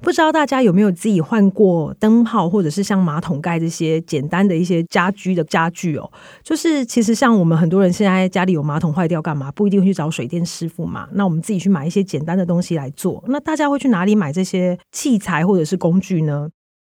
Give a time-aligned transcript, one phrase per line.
[0.00, 6.10] 不知道大家有没有自己换过灯泡，或者是像马桶盖这些简单的一些家居的家具哦？
[6.42, 11.08] 就是其实像我们很多人现在家里有马桶坏掉，干嘛不一定会去找水电师傅嘛？
[11.12, 13.22] 那我们自己去买一些简单的东西来做。
[13.28, 16.48] 那大家会去哪里买这些器材或者是工具呢？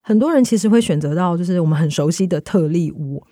[0.04, 3.24] 很多人其实会选择到就是我们很熟悉的特力屋。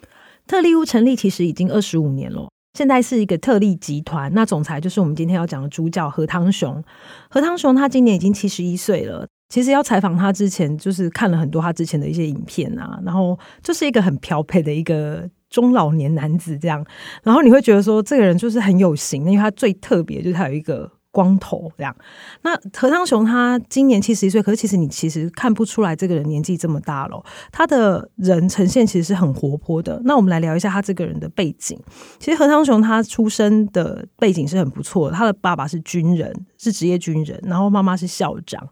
[0.47, 4.31] 特力屋成立其实已经二十五年了，现在是一个特力集团。
[4.33, 6.83] 那总裁就是我们今天要讲的主角何汤雄。
[7.29, 9.27] 何汤雄他今年已经七十一岁了。
[9.49, 16.85] 其实要采访他之前，就是看了很多他之前的一些影片啊，然后就是一个很漂配的一个中老年男子这样，
[17.23, 20.91] 然后你会觉得说这个人就是很有型，因为他最特别就是他有一个。
[21.15, 21.95] 光头这样，
[22.41, 27.23] 那何昌雄他今年七十一岁，可是其实你其实看不出来这个人年纪这么大了。
[27.53, 29.97] 他的人呈现其实是很活泼的。
[30.03, 31.79] 那我们来聊一下他这个人的背景。
[32.19, 38.67] 其实何昌雄他出生的背景是很不错的，他的爸爸是军人，是职业军人，然后妈妈是校长。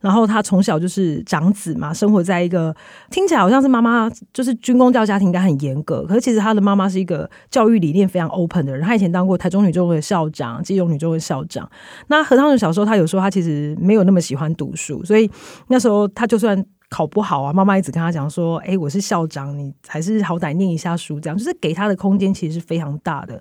[0.00, 2.74] 然后他从小就是长子嘛，生活在一个
[3.10, 6.04] 听起来好像是妈妈就是军公教家庭，应该很严格。
[6.04, 8.82] 可是其实他的妈妈是一个教育理念非常 open 的人。
[8.82, 11.70] 他以前当过台中女中的校长，基隆女中的校长。
[12.08, 15.30] 那何汤雄小时候，他有时候他其实没有那么喜欢读书，所以
[15.68, 16.64] 那时候他就算。
[16.92, 23.40] 考不好啊，妈妈一直跟他讲说：“哎、我是校长，你还是好歹念一下书。”这样就是给他的空间其实是非常大的。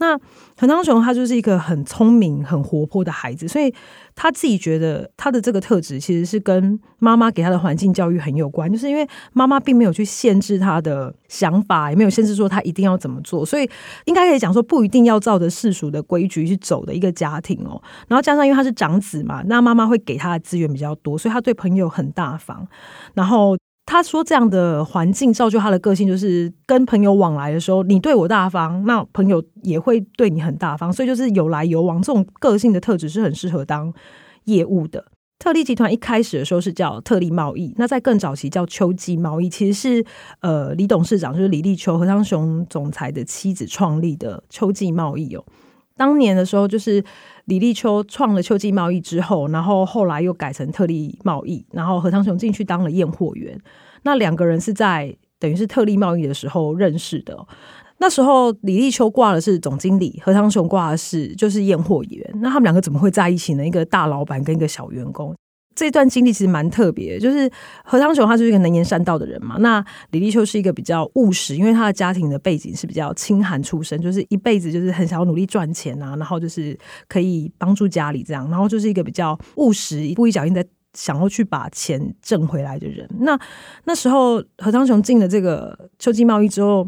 [0.00, 0.14] 那
[0.54, 3.74] 何昌雄他就是一个很聪明、很活泼的孩子，所以
[4.22, 13.66] 他自己觉得他的这个特质其实是跟妈妈给他的环境教育很有关，就是因为妈妈并没有去限制他的想法，也没有限制说他一定要怎么做，所以
[14.04, 17.80] 应该可以讲说不一定要照着世俗的规矩去走的一个家庭哦。
[18.08, 22.68] 然后加上因为他是长子嘛，那妈妈会给他的资源比较多，所以他对朋友很大方。
[23.14, 23.56] 然后
[23.90, 32.00] 他说，这样的环境造就他的个性，就是跟朋友往来的时候，你对我大方，那朋友也会对你很大方，所以就是有来有往。
[32.00, 33.92] 这种个性的特质是很适合当
[34.44, 35.04] 业务的。
[35.40, 40.04] 特力集团一开始的时候是叫特力贸易，那在更早期叫秋季贸易，其实是
[40.40, 45.44] 呃李董事长就是李立秋何汤雄总裁的妻子创立的秋季贸易哦。
[46.00, 47.04] 当年的时候就是。
[47.46, 53.58] 李立秋创了秋季贸易之后，然后后来又改成特例贸易，然后何汤雄进去当了验货员。
[54.02, 57.36] 那两个人是在等于是特例贸易的时候认识的。
[57.98, 62.30] 那时候李立秋挂的是总经理，何汤雄挂的是就是验货员。
[62.36, 63.66] 那他们两个怎么会在一起呢？
[63.66, 65.34] 一个大老板跟一个小员工。
[65.80, 67.50] 这段经历其实蛮特别，就是
[67.86, 69.56] 何汤雄他就是一个能言善道的人嘛。
[69.60, 83.08] 那李立秋是一个比较务实，因为他的家庭的背景是比较清寒出身，就是一辈子就是很想要努力赚钱啊，然后就是可以帮助家里这样，然后就是一个比较务实，一步一脚印在想要去把钱挣回来的人。
[83.20, 83.40] 那
[83.84, 86.86] 那时候何汤雄进了这个秋季贸易之后，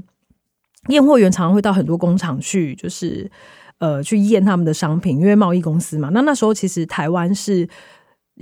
[0.89, 3.31] 验货员常常会到很多工厂去，就是
[3.79, 6.11] 呃去验他们的商品，因为贸易公司嘛。
[6.11, 7.67] 那那时候其实台湾是。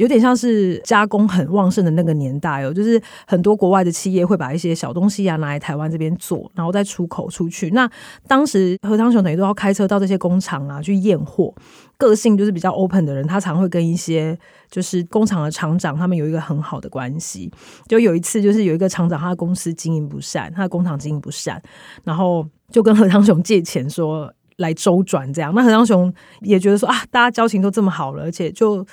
[0.00, 7.68] 有点像是加工很旺盛的那个年代哦，就是很多国外的企业会把一些小东西啊拿来台湾这边做，然后再出口出去。
[7.72, 7.86] 那
[8.26, 11.54] 当时何汤雄等于都要开车到这些工厂啊去验货，
[11.98, 14.38] 个性就是比较 open 的人，他常会跟一些
[14.70, 17.52] 就是工厂的厂长他们有一个很好的关系。
[17.86, 21.62] 就有一次，就是有一个厂长他的公司经营不善，他的工厂经营不善，
[22.04, 25.52] 然后就跟何汤雄借钱说来周转这样。
[25.54, 26.10] 那何汤雄
[26.40, 28.86] 也觉得说啊，大家交情都这么好了，而且就。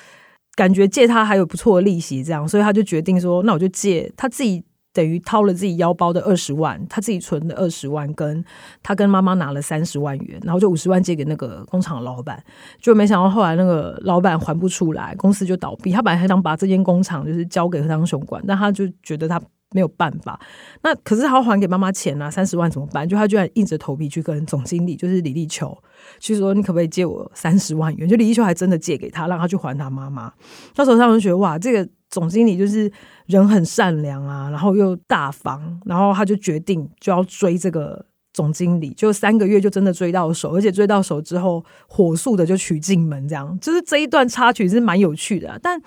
[0.58, 4.60] 感觉借他还有不错的利息，这样，所以他就决定说，那我就借他自己，
[4.92, 8.44] 等于掏了自己腰包的二十万，他自己存的二十万，跟
[8.82, 12.42] 他跟妈妈拿了三十万元，然后就五十万借给那个工厂老板，
[12.80, 15.92] 就没想到后来那个老板还不出来，公司就倒闭。
[15.92, 19.40] 他本来还想把这间工厂就是交给何汤雄管，但他就觉得他。
[19.72, 20.40] 没有办法，
[20.82, 23.06] 那可是他要还给妈妈钱啊，三十万怎么办？
[23.06, 25.76] 就他居然硬着头皮去跟总经理，就是李立秋，
[26.18, 28.08] 去说你可不可以借我三十万元？
[28.08, 30.32] 就李立秋还真的借给他，让他去还他妈妈。
[30.76, 32.90] 那时候他们觉得哇，这个总经理就是
[33.26, 45.58] 人很善良啊，然后又大方，然后他就决定就要追这个总经理，就三个月就真的追到手，而且追到手之后火速的就娶进门，这样就是这一段插曲是蛮有趣的啊。
[45.62, 45.78] 但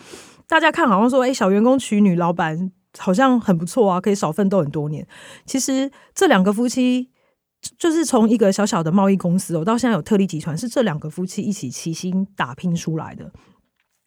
[0.47, 2.71] 大家看好像说，哎，小员工娶女老板。
[2.97, 5.07] 好像很不错啊，可以少奋斗很多年。
[5.45, 7.09] 其实这两个夫妻
[7.77, 13.31] 就是从一个小小的贸易公司，哦到现在有特力集团，是这两个夫妻一起齐心打拼出来的。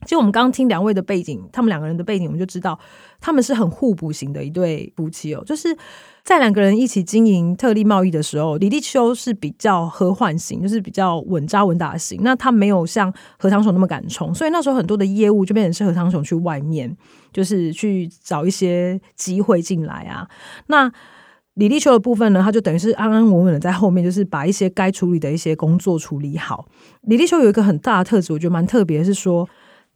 [0.07, 2.79] 就我们刚刚听两位的背景，他们两个人的背景，我们就知道
[3.21, 5.43] 他们是很互补型的一对夫妻哦。
[5.47, 5.75] 就是
[6.25, 12.19] 在两个人一起经营特例贸易的时候，李立秋是比较和缓型，就是比较稳扎稳打型。
[12.23, 16.97] 那他没有像何汤雄那么敢冲，所以那时候很多的业务就变成是何汤雄去外面，
[17.31, 20.27] 就是去找一些机会进来啊。
[20.69, 20.91] 那
[21.55, 26.67] 李立秋的部分呢，他就等于是安安稳稳的在后面，就是把一些该处理的一些工作处理好。
[27.03, 29.47] 李立秋有一个很大的特质，我觉得蛮特别是说。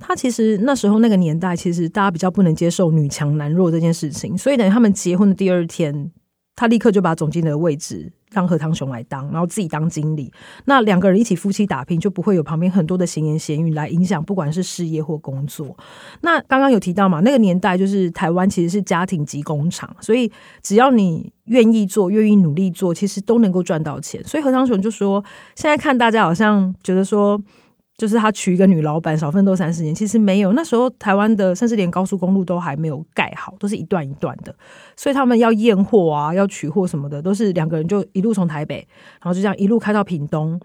[0.01, 6.13] 他其实那时候那个年代，其实大家比较不能接受女强男弱这件事情，所以等于他们结婚的第二天，
[6.59, 10.33] 他立刻就把总经理的位置让何汤雄来当，然后自己当经理。
[10.65, 15.77] 那两个人一起夫妻打拼，就不会有旁边很多的闲言闲语来影响，不管是事业或工作。
[16.23, 20.29] 那刚刚有提到嘛，那个年代就是台湾其实是家庭及工厂，所以
[20.61, 24.21] 只要你愿意做，愿意努力做，其实都能够赚到钱。
[24.25, 25.25] 所以何汤雄就说，
[25.55, 27.41] 现在看大家好像觉得说。
[27.99, 30.53] 就是他娶一个女老板，少奋斗三十年，其实没有。
[30.53, 34.55] 那时候台湾的甚至连高速公路都还没有盖好，都是一段一段的，
[34.97, 38.77] 所以他们要验货啊，要取货什么的，都是两个人就一路从台北，
[39.21, 40.59] 然后就这样一路开到屏东。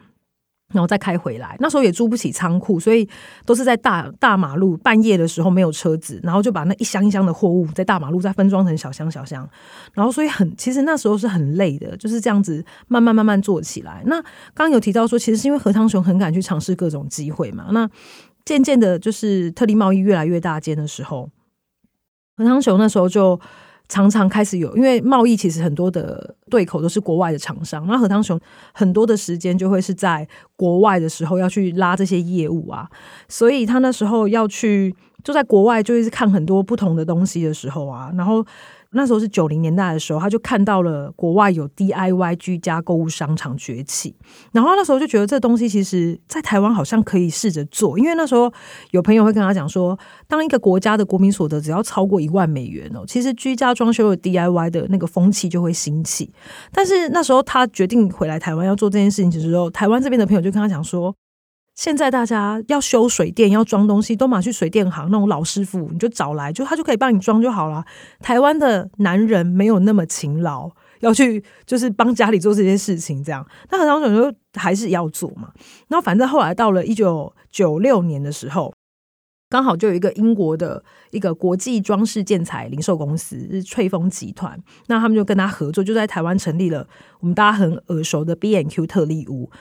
[0.74, 3.08] 然后再开回来，那时候也租不起仓库，所以
[3.46, 9.48] 都是在大大马路半夜的时候没有车子，然后就把那一箱一箱的货物在大马路再分装成小箱小箱，
[9.94, 14.04] 然后所以很其实那时候是很累的，就是这样子慢慢慢慢做起来。
[14.08, 17.90] 那刚刚有提到说，其实是因为何汤雄很敢去尝试各种机会嘛，那
[18.44, 21.30] 渐渐的，就是特力贸易越来越大间的时候，
[22.36, 23.40] 何汤雄那时候就。
[23.94, 28.40] 常常开始有，因为贸易其实很多的对口都是国外的厂商，那何汤雄
[28.74, 32.90] 很多的时间就会是在国外的时候要去拉这些业务啊，
[33.28, 38.44] 所以他那时候要去就在国外，就是看很多不同的东西的时候啊，然后。
[38.94, 44.16] 那时候是九零年代的时候，他就看到了国外有 DIY 居家购物商场崛起，
[44.52, 48.52] 然后那时候就觉得这东西其实在台湾好像可以试着做，因为那时候
[48.92, 49.98] 有朋友会跟他讲说，
[50.28, 56.32] 当一个国家的国民所得只要超过一万美元哦，其实居家装修的 DIY 的那个风气就会兴起。
[56.72, 61.14] 但是那时候他决定回来台湾要做这件事情的时候，台湾这边的朋友就跟他讲说。
[61.76, 67.84] 现在大家要修水电、要装东西，都马去水电行那种老师傅，你就找来，就他就可以帮你装就好了。
[68.20, 73.44] 台湾的男人没有那么勤劳，要去就是帮家里做这些事情，这样。
[73.72, 75.52] 那何汤雄就还是要做嘛。
[75.88, 78.72] 然后反正后来到了一九九六年的时候，
[79.50, 86.88] 刚好就有一个英国的一个国际装饰建材零售公司是翠丰集团，那他们就跟他合作，就在台湾成立了
[87.20, 89.52] 我们大家很耳熟的 B&Q 特力屋。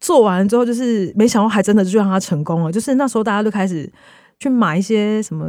[0.00, 2.72] 做完之后，就是没想到还真的就让他成功了。
[2.72, 3.90] 就是那时候大家都开始
[4.38, 5.46] 去买一些什么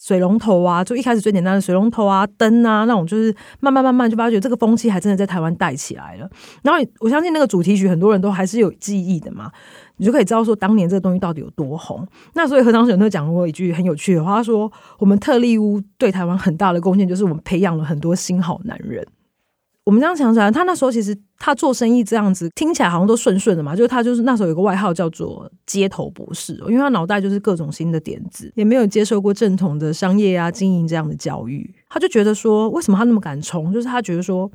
[0.00, 6.30] 水龙头啊，就一开始最简单的水龙头啊、灯啊那种，就是慢慢慢慢就发觉这个风气还真的在台湾带起来了。
[6.62, 9.50] 然后我相信那个主题曲很多人都还是有记忆的嘛，
[9.96, 12.06] 你就可以知道说当年这个东西到底有多红。
[12.34, 14.70] 那所以何汤雄都讲过一句很有趣的话，他说
[15.00, 19.04] ：“我们特力屋对台湾很大的贡献就是我们培养了很多新好男人。”
[19.88, 33.72] 我们这样想起来，他那时候其实他做生意这样子听起来好像都顺顺的嘛，就是他就是那时候有个外号叫做“街头博士”，因为他脑袋就是各种新的点子，也没有接受过正统的商业啊经营这样的教育，他就觉得说，为什么他那么敢冲？
[33.72, 34.50] 就是他觉得说，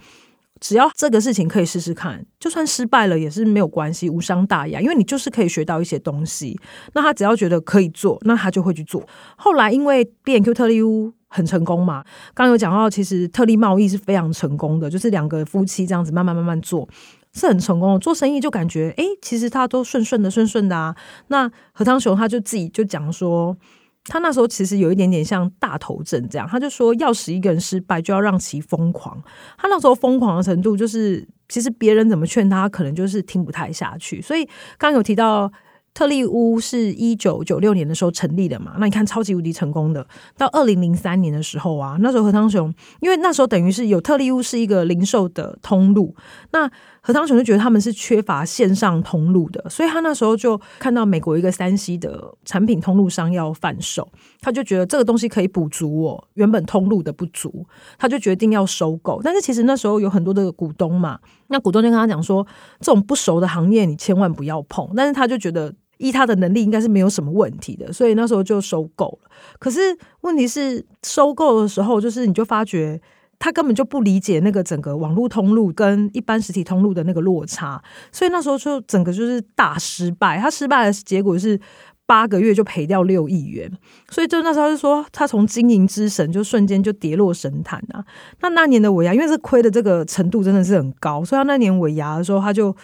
[0.63, 6.57] 只要这个事情可以试试看，就算失败了也是没有关系，无伤大雅，因为你就是可以学到一些东西。
[6.93, 9.05] 那他只要觉得可以做，那他就会去做。
[9.35, 11.13] 后来因为 B&Q 特力屋。
[11.35, 12.05] 很成功嘛？
[12.35, 16.87] 刚有讲到，其实特例贸易是非常成功的，就是两个夫妻这样子慢慢慢慢做，
[17.33, 17.97] 是很成功的。
[17.97, 20.95] 做生意就感觉，哎、其实他都顺顺的，顺顺的啊。
[21.29, 23.57] 那何汤雄他就自己就讲说，
[24.05, 29.21] 他那时候其实有一点点像大头症这样，他就说，要使一个人失败，就要让其疯狂。
[29.57, 34.21] 他那时候疯狂的程度，就是其实别人怎么劝他，可能就是听不太下去。
[34.21, 34.45] 所以
[34.77, 35.51] 刚刚有提到。
[35.95, 38.73] 特利屋是一九九六年的时候成立的嘛？
[38.79, 40.07] 那你看超级无敌成功的。
[40.35, 46.15] 到二零零三年的时候啊，那时候何汤雄，因为那时候等于是有特利屋是一个零售的通路，
[46.51, 46.67] 那
[47.05, 57.65] 何汤雄就觉得他们是缺乏线上通路的，所以他那时候就看到美国一个 3C 的产品通路商要贩售，他就觉得这个东西可以补足我原本通路的不足，
[57.99, 59.21] 他就决定要收购。
[59.21, 62.47] 但是其实那时候有很多的股东嘛，那股东就跟他讲说，
[62.79, 64.89] 这种不熟的行业你千万不要碰。
[64.95, 65.73] 但是他就觉得。
[65.99, 69.29] 依他的能力，应该是没有什么问题的，所以那时候就收购了。
[69.57, 69.79] 可是
[70.21, 72.99] 问题是，收购的时候，就是你就发觉
[73.39, 80.37] 他根本就不理解那个整个网络通路跟一般实体通路的那个落差，所以那时候就整个就是大失败。
[80.37, 81.59] 他失败的结果是
[82.05, 83.71] 八个月就赔掉六亿元，
[84.09, 88.03] 所以就那时候就说他从经营之神就瞬间就跌落神坛啊。
[88.41, 92.75] 那那年的尾牙，因为是亏的这个程度真的是很高，所以他那年尾牙的时候他就。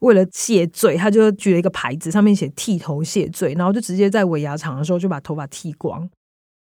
[0.00, 6.06] 为了谢罪，他就举了一个牌子，上面写“剃头谢罪”，然后就直接在尾牙场的时候就把头发剃光。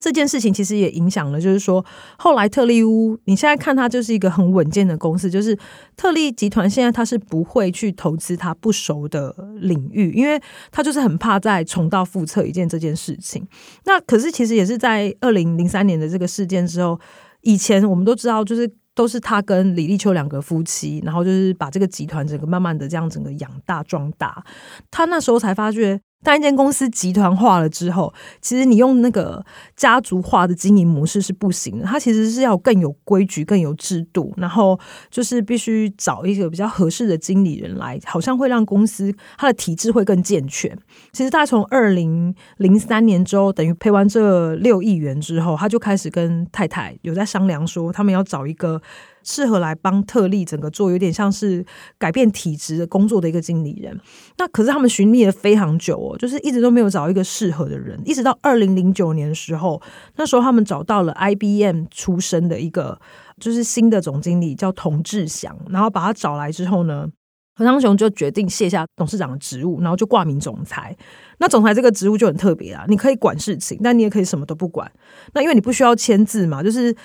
[0.01, 1.85] 这件事情其实也影响了，就是说
[2.17, 5.55] 后来特力屋，你现在看它就是一个很稳健的公司，就是
[5.95, 10.41] 特力集团现在它是不会去投资它不熟的领域，因为
[10.71, 13.47] 它就是很怕再重蹈覆辙一件这件事情。
[13.85, 16.99] 那可是其实也是在二零零三年的这个事件之后，
[17.41, 24.43] 以前我们都知道，就是都是他跟李立秋两个夫妻，然后就是把这个集团整个慢慢的这样整个养大壮大，
[24.89, 26.01] 他那时候才发觉。
[26.23, 29.43] 当一间公司集团化了之后，其实你用那个
[29.75, 31.85] 家族化的经营模式是不行的。
[31.85, 40.77] 它其实是要更有规矩、更有制度，然后就是必须找一个比较合适的经理人来，好像会让公司它的体制会更健全。
[41.11, 48.81] 其实他从二零零三年之后，等于赔完这六亿元之后，他就开始跟太太有在商量说，他们要找一个。
[49.23, 51.65] 适合来帮特力整个做有点像是
[51.97, 53.99] 改变体质的工作的一个经理人，
[54.37, 59.81] 那可是他们寻觅了非常久哦，就是一直都没有找一个适合的人，一直到二零零九年的时候，
[60.15, 62.99] 那时候他们找到了 IBM 出身的一个
[63.39, 67.07] 就是新的总经理叫童志祥，然后把他找来之后呢，
[67.55, 70.95] 何昌雄就决定卸下董事长的职务，然后就挂名总裁。
[71.37, 74.91] 那总裁这个职务就很特别啊，你可以管事情，但你也可以什么都不管。
[75.33, 76.95] 那因为你不需要签字嘛，就是。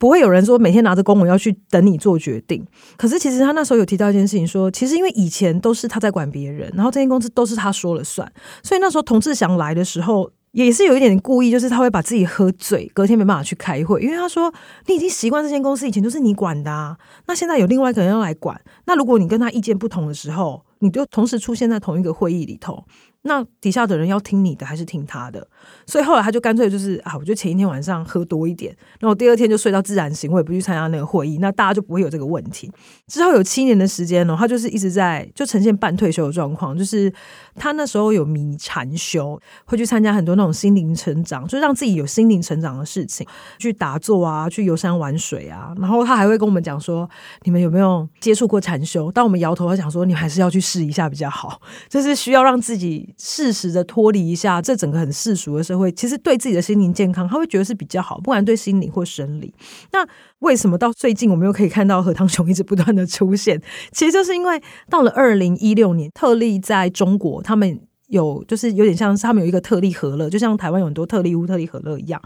[0.00, 2.66] 不会有人说每天拿着公文要去等你做决定。
[2.96, 14.50] 可是其实他那时候有提到一件事情说，其实因为以前都是他在管别人，然后这间公司都是他说了算，所以那时候童志祥来的时候也是有一点故意，就是他会把自己喝醉，隔天没办法去开会，因为他说
[14.86, 22.82] 你已经习惯这间公司以前都是你管的啊，那现在有另外一个人要来管，那如果你跟他意见不同的时候，你就同时出现在同一个会议里头。
[23.22, 25.46] 那底下的人要听你的还是听他的？
[25.86, 32.72] 所以后来他就干脆就是啊，我就前一天晚上喝多一点，然后第二天就睡到自然醒，我也不去参加那个会议，那大家就不会有这个问题。
[33.08, 37.12] 之后有七年的时间呢，他就是一直在就呈现半退休的状况，就是
[37.56, 43.26] 他那时候有迷禅修，会去参加很多那种心灵成长，就让自己有心灵成长的事情，
[43.58, 45.74] 去打坐啊，去游山玩水啊。
[45.78, 47.06] 然后他还会跟我们讲说，
[47.42, 49.12] 你们有没有接触过禅修？
[49.12, 51.60] 当我们摇头，他讲说，你还是要去试一下比较好，
[51.90, 53.09] 就是需要让自己。
[53.18, 59.54] 适时的脱离一下这整个很世俗的社会，其实对自己的心灵健康，他会觉得是比较好，不管对心理或生理。
[59.92, 60.06] 那
[60.40, 63.60] 为什么到最近我们又可以看到何堂雄一直不断的出现？
[63.92, 72.20] 其实就是因为到了二零一六年，特例在中国，他们有就是有点像是他们有一个特例和乐，就像台湾有很多特例屋、特例和乐一样。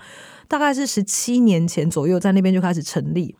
[0.49, 3.35] 大概是十七年前左右，在那边就开始成立。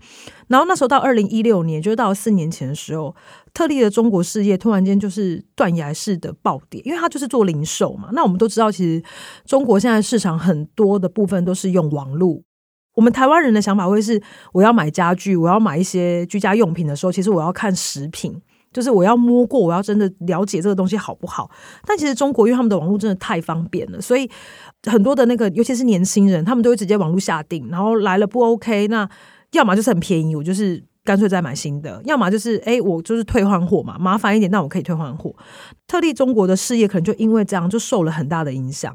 [0.49, 3.15] 然后那时候到二零一六年，就是到四年前的时候，
[3.53, 8.11] 特立的中国事业突然间就是断崖式的暴跌，因为它就是做零售嘛。
[8.13, 9.03] 那我们都知道，其实
[9.47, 12.43] 中国现在市场很多的部分都是用网络。
[12.95, 18.41] 我们台湾人的想法会是，我要买家具，我要买一些居家用品的时候，其实我要看食品。
[18.75, 21.51] 就是我要摸过，我要真的了解这个东西好不好？
[21.87, 24.29] 但其实中国因为他们的网络真的太方便了，所以
[24.91, 29.09] 很多的那个，尤其是年轻人，他们都会直接网络下订，然后来了不 OK，那
[29.53, 35.35] 要么就是很便宜，我就是干脆再买新的；要么就是哎，我就是退换货嘛，麻烦一点，那我可以退换货。
[35.87, 38.93] 特力中国的事业可能就因为这样就受了很大的影响，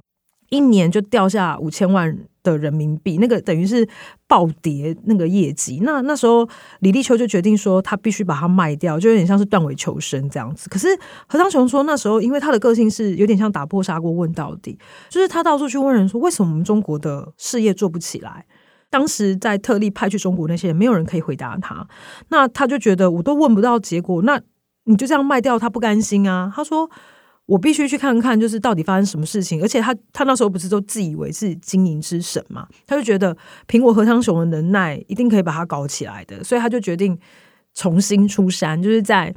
[0.50, 2.18] 一年就掉下五千万。
[2.42, 3.86] 的人民币，那个等于是
[4.26, 6.48] 暴跌那个业绩，那那时候
[6.80, 10.70] 李立秋就决定说，他必须把它卖掉，就有点像是断尾求生这样子。
[10.70, 10.88] 可是
[11.28, 14.80] 何汤雄说，那时候因为他的个性是有点像打破砂锅问到底，
[15.10, 18.46] 就是他到处去问人说，为什么我们中国的事业做不起来？
[18.90, 21.86] 当时在特例派去中国那些人，没有人可以回答他，
[22.30, 24.42] 那他就觉得我都问不到结果，那
[24.86, 26.50] 你就这样卖掉，他不甘心啊。
[26.56, 26.90] 他说。
[27.50, 29.60] 我必须去看看，就是到底发生什么事情。
[29.60, 32.68] 而且他他那时候不是都自以为是经营之神嘛？
[32.86, 36.44] 他就觉得凭我何汤熊的能耐，一定可以把它搞起来的。
[36.44, 37.18] 所以他就决定
[37.74, 39.34] 重新出山，就是在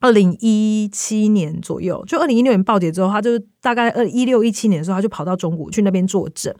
[0.00, 6.54] 二零一七年左右，就二零一六年暴跌之后，他就大概二一六一七年的时候，他就跑到中国去那边坐镇。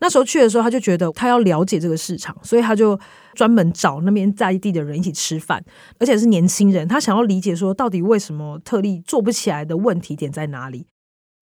[0.00, 2.98] 那时候去的时候，他就觉得他要了解这个市场，所以他就
[3.34, 5.64] 专门找那边在地的人一起吃饭，
[5.98, 6.86] 而且是年轻人。
[6.86, 10.86] 他想要理解说，到底为什么特例做不起来的问题点在哪里？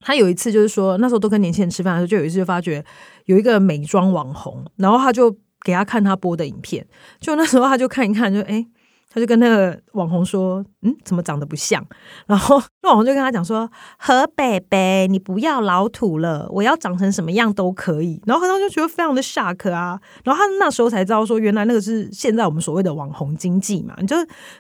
[0.01, 2.85] 他有一次就是说，那时候都跟年轻人吃饭的时候，就有一次就发觉
[3.25, 5.31] 有一个美妆网红，然后他就
[5.65, 6.87] 给他看他播的影片，
[7.21, 8.67] 就那时候他就看一看就，就诶。
[9.17, 11.83] 他就跟那个网红说：“嗯，怎么长得不像？”
[12.29, 13.67] 然后那网红就跟他讲说
[13.99, 19.99] ：“何北北，你不要老土了，我要长成什么样都可以。”然后何汤就觉得非常的 shock 啊。
[20.23, 23.95] 然后他那时候才知道说，原来那个是现在我们所谓的网红经济嘛。
[24.03, 24.15] 你就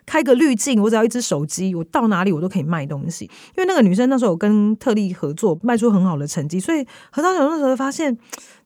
[0.06, 3.26] 开个滤镜，我只要一只手机，我到哪里我都可以卖东西。
[3.26, 6.82] 因为那个女生那时候有跟特力合作，卖出很好的成绩，所以
[7.12, 8.16] 何汤那时候发现，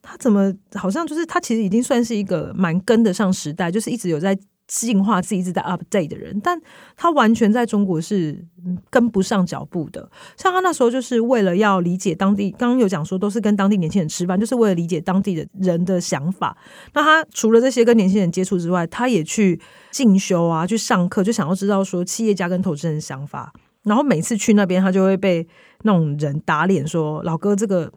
[0.01, 4.39] 他怎么好像就是他其实已经算是一个蛮跟得上时代，就是一直有在。
[4.73, 6.57] 进化自己一直在 update 的人，但
[6.95, 8.45] 他完全在中国是
[8.89, 10.09] 跟不上脚步的。
[10.37, 16.55] 像他那时候就是为了要理解当地，刚刚有讲说都是跟当地年轻人吃饭，就是为了理解当地的人的想法。
[16.93, 19.59] 那他除了这些跟年轻人接触之外，他也去
[19.91, 23.51] 进修啊，去上课，就想要知道说企业家跟投资人的想法。
[23.83, 25.45] 然后每次去那边，他就会被
[25.81, 27.91] 那种人打脸说：“老哥，这个。”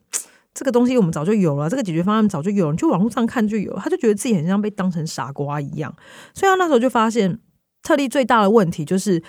[0.54, 3.74] 这个东西我们早就有了，这个解决方案早就有了，你去网络上看就有。
[3.76, 5.92] 他就觉得自己很像被当成傻瓜一样，
[6.32, 7.38] 所以他那时候就发现，
[7.82, 9.20] 特例最大的问题就是，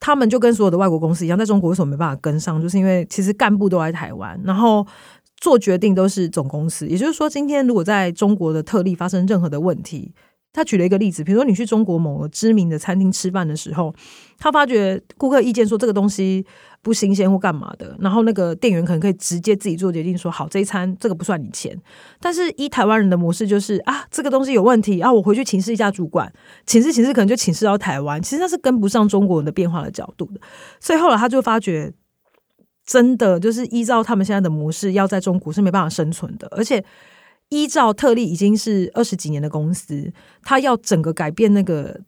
[0.00, 2.60] 他们就跟所有的外国公司一样，在中国为什么没办法跟上？
[2.60, 4.84] 就是因为其实干部都在台湾，然后
[5.36, 6.88] 做决定都是总公司。
[6.88, 10.12] 也就是说，今天如果在中国的特例发生任何的问题，
[10.54, 13.94] 他举了一个例子，比如说你去中国某个知名的餐厅吃饭的时候，
[14.38, 16.46] 他发觉顾客意见说这个东西。
[16.84, 21.74] 不新鲜或干嘛的，然后那个店员可能可以直接自己做决定，说好这一餐这个不算你钱。
[22.20, 26.30] 但是依台湾人的模式就是啊，这个东西有问题啊，我回去请示一下主管，
[26.66, 30.40] 请示请示可能就请示到台湾，其实那是跟不上中国人的变化的角度的。
[30.78, 31.90] 所以后来他就发觉，
[32.84, 36.46] 真的就是依照他们现在的模式，要在中国是没办法生存的。
[36.50, 36.84] 而且
[37.54, 42.00] 依照特例已经是二十几年的公司，他要整个改变那个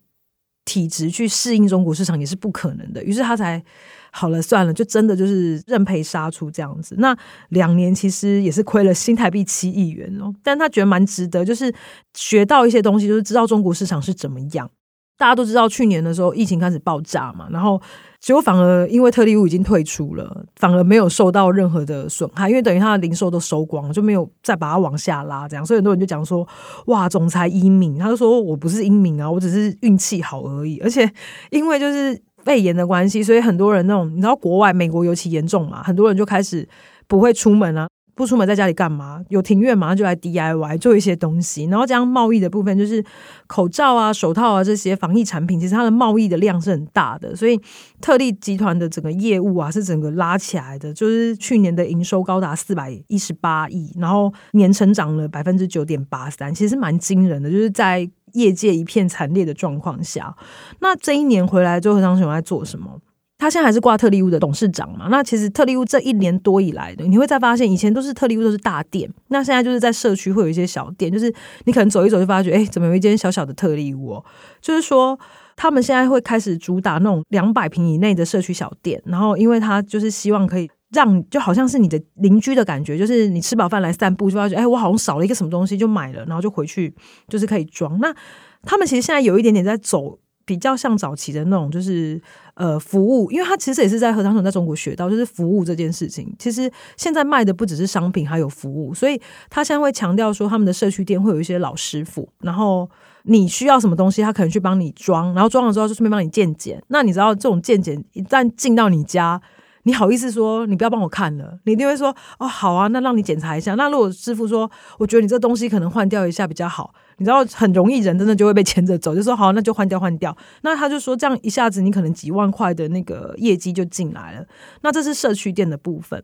[0.65, 3.03] 体质去适应中国市场也是不可能的。
[3.03, 3.63] 于是他才。
[4.09, 6.95] 好了，算了，就真的就是认赔杀出这样子。
[6.97, 7.15] 那
[7.49, 11.71] 两年其实也是亏了新台币七亿元哦，但他觉得蛮值得，就是
[12.15, 14.71] 学到一些东西，就是知道中国市场是怎么样。
[15.17, 17.81] 大家都知道，去年的时候疫情开始爆炸嘛，然后
[18.19, 25.65] 结果反而因为特力屋已经退出了，反而没有受到任何的损害，因为等于他的零售都收光，就没有再把它往下拉这样。
[25.65, 26.47] 所以很多人就讲说，
[26.85, 30.79] 哇，总裁英明，他就说我不是英明啊，我只是运气好而已。
[30.79, 31.11] 而且
[31.49, 32.21] 因为就是。
[32.43, 36.65] 肺炎的关系，所以很多人那种，你知道国外美国尤其严重嘛，很多人就开始
[37.05, 39.23] 不会出门啊，不出门在家里干嘛？
[39.29, 43.01] 有庭院马上就来 DIY 做一些东西，然后这样贸易的部分就是
[43.45, 47.61] 口罩啊、手套啊这些防疫产品，其实它的贸易的量是很大的，所以
[48.01, 58.09] 特力集团的整个业务啊是整个拉起来的，就是去年的营收高达四百一十八亿，然后年成长了百分之九点八三，其实蛮惊人的，就是在。
[58.33, 60.35] 业界一片惨烈的状况下，
[60.81, 62.99] 那这一年回来之后，何长雄在做什么？
[63.37, 65.07] 他现在还是挂特力屋的董事长嘛？
[65.09, 71.33] 那其实特力屋这一年多以来的，你会再发现，以前都是特力屋都是大店，那现在就是在社区会有一些小店，就是
[71.65, 74.25] 你可能走一走就发觉，哎，怎么有一间小小的特力屋哦？
[74.61, 75.19] 就是说，
[75.55, 80.69] 他们现在会开始主打那种两百平以内的社区小店，然后因为他就是希望可以。
[80.91, 86.95] 让就好像是你的邻居的感觉，就是你吃饱饭来散步，就发觉哎，我好像少了一个什么东西，就买了，然后就回去，
[87.27, 87.99] 就是可以装。
[87.99, 88.15] 那
[88.63, 90.17] 他们其实现在有一点点在走，
[90.47, 92.19] 比较像早期的那种，就是
[92.53, 96.33] 呃服务，因为他其实也是在何长雄在中国学到，就是服务这件事情。
[96.39, 102.89] 其实现在卖的不只是商品，还有服务，所以他现在会强调说，他们的社区店会有一些老师傅，然后
[103.23, 106.81] 你需要什么东西，他可能去帮你装，然后装了之后就顺便帮你鉴检。
[106.87, 109.41] 那你知道这种鉴检一旦进到你家。
[109.87, 111.57] 你好意思说你不要帮我看了？
[111.63, 113.73] 你一定会说哦，好啊，那让你检查一下。
[113.75, 114.69] 那如果师傅说，
[114.99, 120.35] 我觉得你这东西可能换掉一下比较好，你知道很容易人真的就会被牵着走，就说好，那就换掉换掉。
[120.63, 124.45] 那他就说这样一下子你可能几万块的那个业绩就进来了。
[124.81, 126.21] 那这是社区店的部分。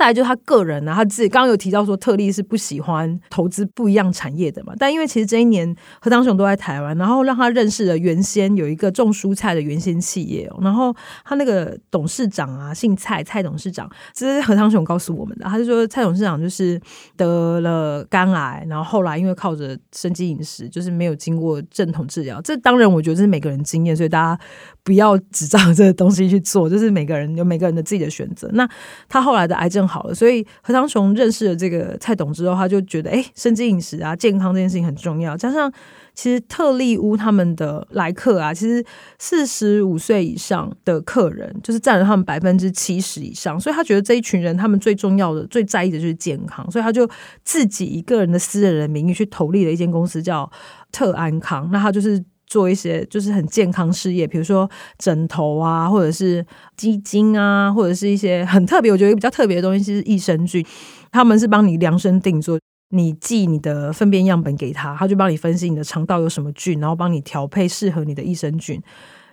[0.00, 4.72] 再来就是他个人、啊，他自己刚刚有提到说，特例是不喜欢投资不一样产业的嘛。
[4.78, 15.44] 但因为其实这一年何长雄都在台湾，然后让他认识了原先有一个种蔬菜的原先企业、然后他那个董事长啊，姓蔡，蔡董事长，这是何长雄告诉我们的。
[15.44, 16.80] 他就说蔡董事长就是
[17.14, 22.40] 得了肝癌，然后后来因为靠着生机饮食，就是没有经过正统治疗。
[22.40, 24.42] 这当然我觉得这是每个人经验，所以大家
[24.90, 28.50] 不要只照这个东西去做，就是每个人有每个人的自己的选择。
[28.54, 28.68] 那
[29.06, 29.86] 他后来的癌症。
[29.86, 35.36] 好了，所以何长雄认识了这个蔡董之后，他就觉得，哎，生机饮食啊，健康这件事情很重要。
[35.36, 35.72] 加上，
[36.14, 38.84] 其实特利屋他们的来客啊，其实
[39.18, 43.58] 四十五岁以上的客人，就是占了他们百分之七十以上。
[43.58, 46.70] 所以他觉得这一群人，他们最重要的、最在意的就是健康。
[46.70, 47.08] 所以他就
[47.42, 50.48] 自己一个人的私人的名义去投立了一间公司，叫
[50.92, 51.68] 特安康。
[51.72, 52.22] 那他就是。
[52.50, 56.44] 做一些就是很健康事业，比如说枕头啊，或者是
[56.76, 60.66] 基金啊，或者是一些很特别，我觉得比较特别的东西是益生菌。
[61.12, 62.58] 他们是帮你量身定做，
[62.90, 68.82] 你寄你的粪便样本给他，他就帮你分析你的肠道有什么菌，然后帮你调配适合你的益生菌。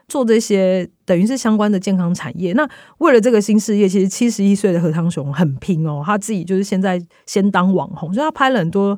[0.08, 2.53] 做这些等于是相关的健康产业。
[2.53, 8.97] 那为了这个新事业，其实七十一岁的何长雄很拼哦，他自己就是现在先当网红，所以他拍了很多。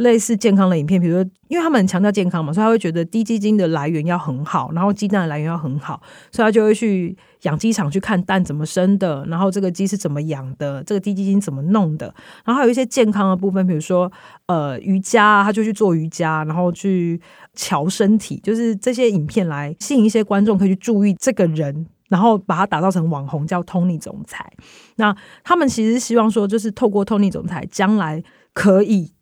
[0.00, 6.00] 类似健康的影片，比如说，因为他们很强调健康嘛，所以他会觉得低基金的来源要很好，然后鸡蛋的来源要很好，
[6.32, 12.06] 所以他就会去养鸡场去看蛋怎么生的，然后这个鸡是怎么养的，这个低基金怎么弄的，
[12.44, 14.10] 然后还有一些健康的部分，比如说
[14.46, 17.20] 呃瑜伽，他就去做瑜伽，然后去
[17.54, 24.50] 乔身体，就是这些影片来吸引一些观众可以去注意这个人，然后把他打造成网红，叫 Tony 总裁。
[24.96, 29.12] 那他们其实希望说，就是透过 Tony 总裁将来可以。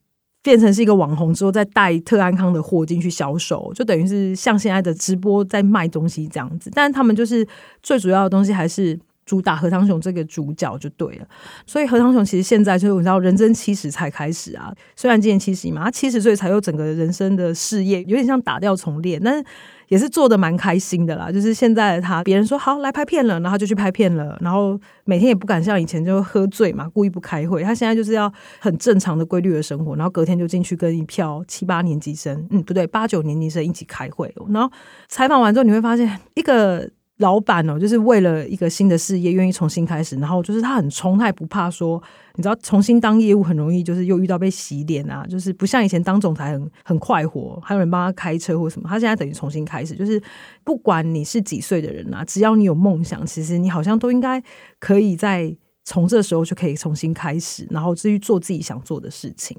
[0.42, 6.70] 变成是一个网红之后，再带特安康的货进去销售，就等于是像现在的直播在卖东西这样子。
[6.74, 7.46] 但是他们就是
[7.82, 11.28] 最主要的东西还是主打何汤雄这个主角就对了。
[11.66, 19.44] 所以何汤雄其实现在就是你知道，人生七十才开始啊，虽然今年七十嘛，他七十岁才有整个人生的事业，有点像打掉重练，但是。
[19.88, 27.62] 也是做的蛮开心的啦，就是现在的他，别人说好来拍片了，然后就去拍片了，然后每天也不敢像以前就喝醉嘛，故意不开会。
[27.62, 34.30] 他现在就是要很正常的规律的生活，然后隔天就进去跟一票七八年级生，嗯，不对，八九年级生一起开会。
[34.50, 34.70] 然后
[35.08, 36.90] 采访完之后，你会发现一个。
[37.18, 42.00] 老板哦，就是为了一个新的事业，愿意重新开始，然后就是他很冲，他也不怕说，
[42.36, 50.22] 你知道，重新当业务很容易，就是又遇到被洗脸啊，就是不像以前当总裁很很快活，还有人帮他开车或什么，他现在等于重新开始，就是
[50.62, 54.42] 不管你是几岁的人啊，只要你有梦想，其实你好像都应该
[54.78, 55.54] 可以在
[55.84, 59.56] 从这时候就可以重新开始，然后至于做自己想做的事情。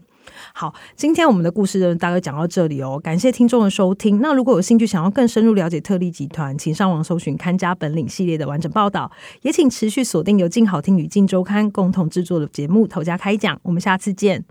[0.54, 3.00] 好，今天我们的故事呢，大概讲到这里哦。
[3.04, 4.20] 感谢听众的收听。
[4.22, 9.12] 那如果有兴趣想要更深入了解特立集团，请上网搜寻《看家本领》系列的完整报道。
[9.42, 13.56] 也请持续锁定由静好听与静周刊共同制作的节目《投家开讲》。
[13.64, 14.46] 我们下次见。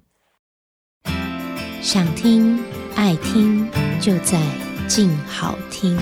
[1.81, 2.59] 想听
[2.97, 3.69] 爱听，
[4.01, 4.41] 就在
[4.89, 5.97] 静好听。